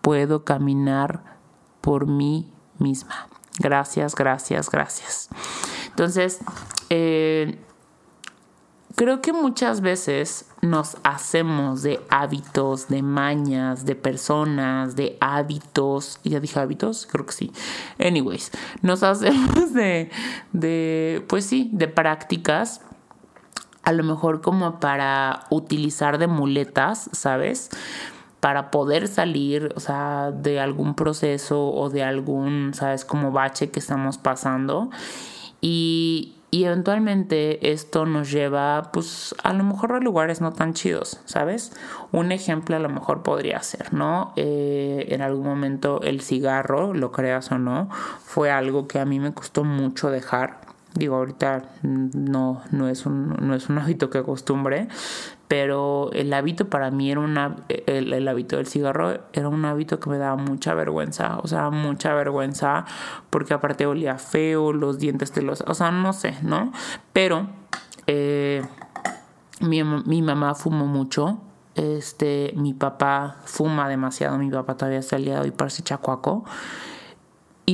[0.00, 1.38] puedo caminar
[1.80, 3.28] por mí misma.
[3.58, 5.28] Gracias, gracias, gracias.
[5.88, 6.40] Entonces,
[6.90, 7.58] eh,
[8.96, 16.18] creo que muchas veces nos hacemos de hábitos, de mañas, de personas, de hábitos.
[16.24, 17.06] ¿Ya dije hábitos?
[17.10, 17.52] Creo que sí.
[17.98, 20.10] Anyways, nos hacemos de,
[20.52, 22.80] de pues sí, de prácticas
[23.82, 27.70] a lo mejor como para utilizar de muletas, ¿sabes?
[28.40, 33.04] Para poder salir, o sea, de algún proceso o de algún, ¿sabes?
[33.04, 34.90] Como bache que estamos pasando.
[35.60, 41.20] Y, y eventualmente esto nos lleva, pues, a lo mejor a lugares no tan chidos,
[41.24, 41.72] ¿sabes?
[42.12, 44.32] Un ejemplo a lo mejor podría ser, ¿no?
[44.36, 47.88] Eh, en algún momento el cigarro, lo creas o no,
[48.24, 50.61] fue algo que a mí me costó mucho dejar
[50.94, 54.88] Digo, ahorita no, no, es un, no es un hábito que acostumbre,
[55.48, 60.10] pero el hábito para mí era una, el, hábito del cigarro era un hábito que
[60.10, 62.84] me daba mucha vergüenza, o sea, mucha vergüenza,
[63.30, 66.72] porque aparte olía feo, los dientes te los, o sea, no sé, ¿no?
[67.12, 67.48] Pero
[68.06, 68.62] eh,
[69.60, 71.38] mi, mi mamá fumó mucho,
[71.74, 76.44] este, mi papá fuma demasiado, mi papá todavía está de hoy parece chacuaco.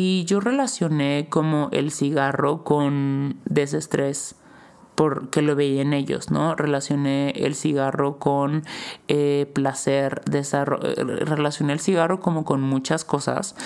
[0.01, 4.36] Y yo relacioné como el cigarro con desestrés
[4.94, 6.55] porque lo veía en ellos, ¿no?
[6.55, 8.62] Relacioné el cigarro con
[9.09, 13.57] eh, placer, relacioné el cigarro como con muchas cosas.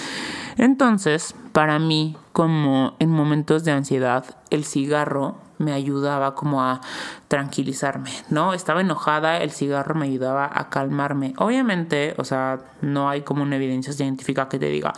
[0.57, 6.81] Entonces, para mí, como en momentos de ansiedad, el cigarro me ayudaba como a
[7.29, 8.55] tranquilizarme, ¿no?
[8.55, 11.35] Estaba enojada, el cigarro me ayudaba a calmarme.
[11.39, 14.93] Obviamente, o sea, no hay como una evidencia científica que te diga,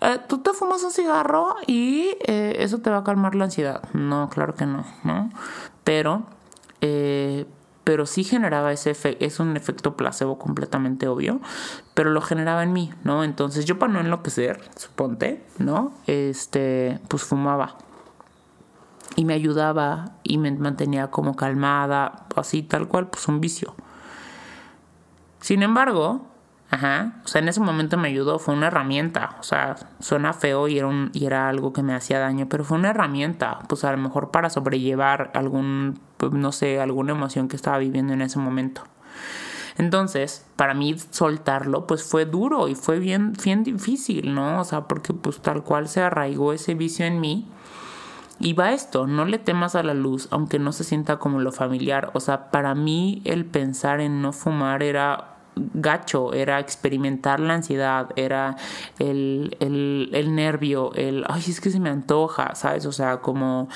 [0.00, 3.82] eh, tú te fumas un cigarro y eh, eso te va a calmar la ansiedad.
[3.92, 5.30] No, claro que no, ¿no?
[5.84, 6.24] Pero,
[6.80, 7.46] eh,
[7.84, 11.40] pero sí generaba ese efecto, es un efecto placebo completamente obvio,
[11.94, 13.22] pero lo generaba en mí, ¿no?
[13.22, 15.92] Entonces yo para no enloquecer, suponte, ¿no?
[16.06, 17.76] Este, pues fumaba
[19.16, 23.74] y me ayudaba y me mantenía como calmada, así tal cual, pues un vicio.
[25.40, 26.26] Sin embargo,
[26.70, 27.22] Ajá.
[27.24, 29.36] O sea, en ese momento me ayudó, fue una herramienta.
[29.38, 32.64] O sea, suena feo y era, un, y era algo que me hacía daño, pero
[32.64, 33.60] fue una herramienta.
[33.68, 38.12] Pues a lo mejor para sobrellevar algún, pues, no sé, alguna emoción que estaba viviendo
[38.12, 38.82] en ese momento.
[39.78, 44.60] Entonces, para mí soltarlo, pues fue duro y fue bien, bien difícil, ¿no?
[44.60, 47.46] O sea, porque pues tal cual se arraigó ese vicio en mí.
[48.38, 51.52] Y va esto, no le temas a la luz, aunque no se sienta como lo
[51.52, 52.10] familiar.
[52.14, 58.10] O sea, para mí el pensar en no fumar era gacho, era experimentar la ansiedad,
[58.16, 58.56] era
[58.98, 62.84] el, el, el nervio, el, ay, es que se me antoja, ¿sabes?
[62.84, 63.68] O sea, como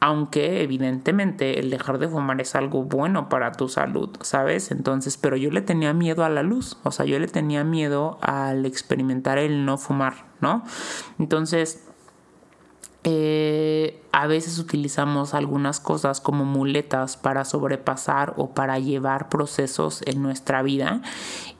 [0.00, 4.70] aunque evidentemente el dejar de fumar es algo bueno para tu salud, ¿sabes?
[4.70, 8.18] Entonces, pero yo le tenía miedo a la luz, o sea, yo le tenía miedo
[8.22, 10.62] al experimentar el no fumar, ¿no?
[11.18, 11.87] Entonces,
[13.04, 20.22] eh, a veces utilizamos algunas cosas como muletas para sobrepasar o para llevar procesos en
[20.22, 21.02] nuestra vida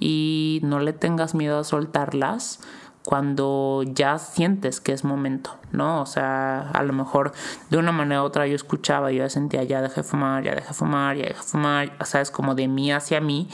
[0.00, 2.60] y no le tengas miedo a soltarlas
[3.04, 6.02] cuando ya sientes que es momento, ¿no?
[6.02, 7.32] O sea, a lo mejor
[7.70, 10.68] de una manera u otra yo escuchaba, yo sentía, ya dejé de fumar, ya dejé
[10.68, 13.48] de fumar, ya dejé de fumar, sabes, como de mí hacia mí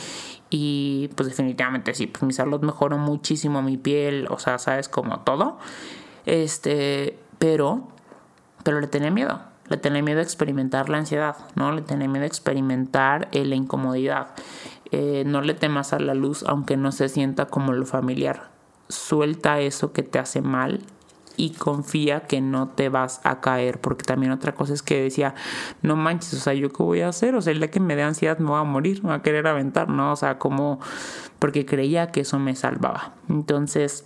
[0.51, 5.21] y pues definitivamente sí, pues mi salud mejoró muchísimo, mi piel, o sea, sabes, como
[5.21, 5.59] todo,
[6.27, 7.89] este, pero,
[8.63, 11.73] pero le tenía miedo, le tenía miedo a experimentar la ansiedad, ¿no?
[11.73, 14.29] Le tenía miedo a experimentar la incomodidad.
[14.91, 18.55] Eh, no le temas a la luz aunque no se sienta como lo familiar
[18.89, 20.81] suelta eso que te hace mal
[21.37, 25.35] y confía que no te vas a caer, porque también otra cosa es que decía,
[25.83, 27.35] no manches, o sea, ¿yo qué voy a hacer?
[27.35, 29.49] O sea, el que me dé ansiedad me voy a morir, me va a querer
[29.49, 30.13] aventar, ¿no?
[30.13, 30.79] O sea, como,
[31.41, 33.15] porque creía que eso me salvaba.
[33.29, 34.05] Entonces,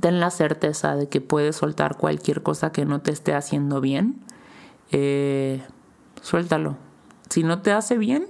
[0.00, 4.20] ten la certeza de que puedes soltar cualquier cosa que no te esté haciendo bien,
[4.90, 5.62] eh,
[6.22, 6.76] suéltalo.
[7.30, 8.26] Si no te hace bien,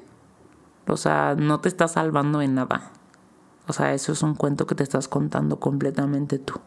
[0.86, 2.90] o sea, no te está salvando en nada.
[3.66, 6.60] O sea, eso es un cuento que te estás contando completamente tú.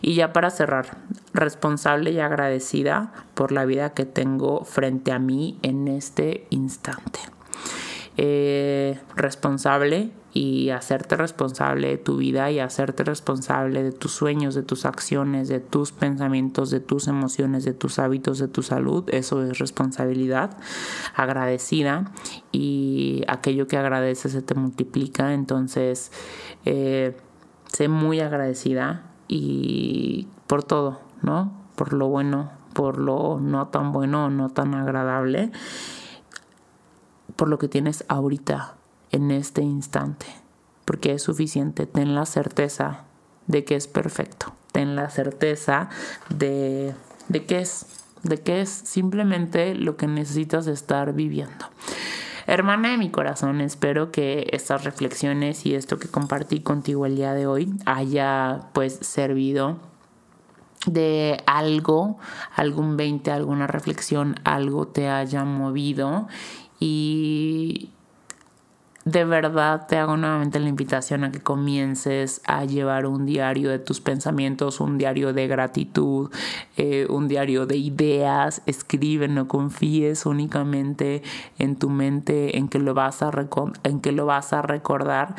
[0.00, 0.98] Y ya para cerrar,
[1.32, 7.20] responsable y agradecida por la vida que tengo frente a mí en este instante.
[8.16, 14.62] Eh, responsable y hacerte responsable de tu vida y hacerte responsable de tus sueños, de
[14.62, 19.42] tus acciones, de tus pensamientos, de tus emociones, de tus hábitos, de tu salud, eso
[19.42, 20.56] es responsabilidad
[21.16, 22.12] agradecida
[22.52, 26.12] y aquello que agradeces se te multiplica, entonces
[26.64, 27.16] eh,
[27.66, 31.52] sé muy agradecida y por todo, ¿no?
[31.74, 35.50] Por lo bueno, por lo no tan bueno o no tan agradable,
[37.36, 38.74] por lo que tienes ahorita
[39.10, 40.26] en este instante,
[40.84, 41.86] porque es suficiente.
[41.86, 43.04] Ten la certeza
[43.46, 44.52] de que es perfecto.
[44.72, 45.88] Ten la certeza
[46.30, 46.94] de,
[47.28, 47.86] de que es,
[48.22, 51.66] de que es simplemente lo que necesitas estar viviendo.
[52.46, 57.32] Hermana de mi corazón, espero que estas reflexiones y esto que compartí contigo el día
[57.32, 59.78] de hoy haya pues servido
[60.86, 62.18] de algo,
[62.54, 66.28] algún 20, alguna reflexión, algo te haya movido
[66.80, 67.90] y,
[69.04, 73.78] de verdad te hago nuevamente la invitación a que comiences a llevar un diario de
[73.78, 76.30] tus pensamientos, un diario de gratitud,
[76.76, 78.62] eh, un diario de ideas.
[78.64, 81.22] Escribe, no confíes únicamente
[81.58, 83.30] en tu mente, en que lo vas a,
[83.82, 85.34] en que lo vas a recordar.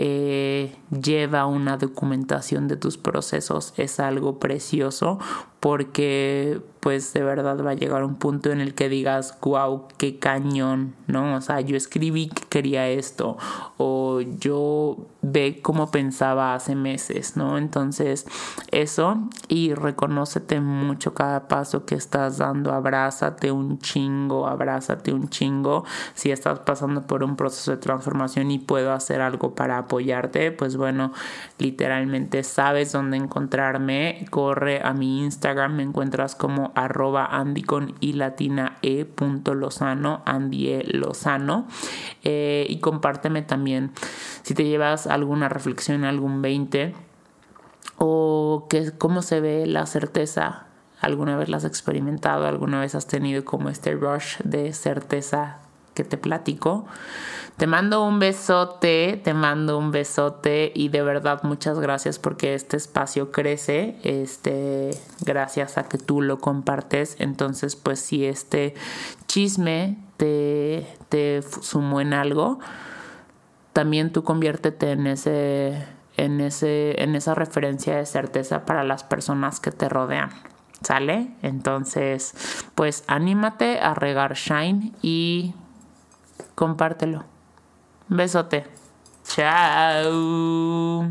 [0.00, 3.74] Eh, lleva una documentación de tus procesos.
[3.76, 5.18] Es algo precioso
[5.58, 10.20] porque pues de verdad va a llegar un punto en el que digas, wow, qué
[10.20, 11.34] cañón, ¿no?
[11.34, 13.36] O sea, yo escribí que quería esto
[13.76, 14.98] o yo
[15.32, 17.58] ve cómo pensaba hace meses, ¿no?
[17.58, 18.26] Entonces,
[18.70, 19.18] eso
[19.48, 25.84] y reconócete mucho cada paso que estás dando, abrázate un chingo, abrázate un chingo.
[26.14, 30.76] Si estás pasando por un proceso de transformación y puedo hacer algo para apoyarte, pues
[30.76, 31.12] bueno,
[31.58, 38.14] literalmente sabes dónde encontrarme, corre a mi Instagram, me encuentras como arroba andy con y
[38.14, 41.66] latina e punto lozano, andy e lozano,
[42.22, 43.92] eh, y compárteme también
[44.42, 46.94] si te llevas alguna reflexión, algún 20,
[47.98, 50.64] o que, cómo se ve la certeza.
[51.00, 52.46] ¿Alguna vez la has experimentado?
[52.46, 55.58] ¿Alguna vez has tenido como este rush de certeza
[55.94, 56.86] que te platico?
[57.58, 62.76] Te mando un besote, te mando un besote y de verdad muchas gracias porque este
[62.76, 64.90] espacio crece, este,
[65.24, 67.16] gracias a que tú lo compartes.
[67.18, 68.74] Entonces, pues si este
[69.26, 72.60] chisme te, te sumó en algo,
[73.78, 79.60] también tú conviértete en ese en ese en esa referencia de certeza para las personas
[79.60, 80.30] que te rodean.
[80.82, 81.30] ¿Sale?
[81.42, 82.34] Entonces,
[82.74, 85.54] pues anímate a regar Shine y
[86.56, 87.22] compártelo.
[88.08, 88.66] Besote.
[89.22, 91.06] Chao.